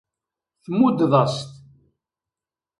[0.63, 1.47] Tmuddeḍ-as-t.